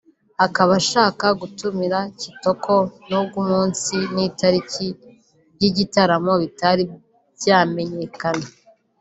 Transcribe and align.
akaba 0.45 0.71
ashaka 0.81 1.25
gutumira 1.41 1.99
Kitoko 2.19 2.73
n’ubwo 3.07 3.35
umunsi 3.43 3.95
n’itariki 4.13 4.87
by’igitaramo 5.55 6.33
bitari 6.43 6.83
byamenyekana 7.37 8.45